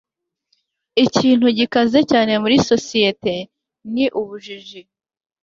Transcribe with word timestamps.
ikintu 1.05 1.47
gikaze 1.57 1.99
cyane 2.11 2.31
muri 2.43 2.55
sosiyete 2.69 3.33
ni 3.93 4.05
ubujiji 4.19 4.81